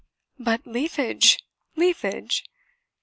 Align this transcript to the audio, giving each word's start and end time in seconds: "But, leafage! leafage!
"But, 0.39 0.65
leafage! 0.65 1.37
leafage! 1.75 2.43